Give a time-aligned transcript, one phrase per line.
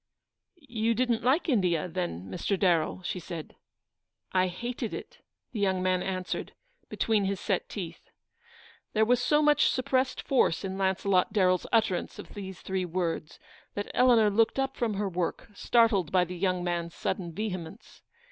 [0.55, 2.57] "You didn't like India, then, Mr.
[2.59, 3.55] Darrell?" she said."
[4.41, 5.19] I hated it,"
[5.51, 6.53] the young man answered,
[6.89, 8.09] between his set teeth.
[8.93, 13.37] There was so much suppressed force in Launce lot Darren's utterance of these three words,
[13.75, 18.01] that Eleanor looked up from her work, startled by the young man's sudden vehemence.